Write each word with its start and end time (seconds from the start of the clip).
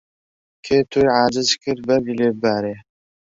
کێ 0.65 0.77
تۆی 0.89 1.07
عاجز 1.17 1.49
کرد 1.61 1.81
بەردی 1.87 2.17
لێ 2.19 2.29
ببارێ 2.35 2.75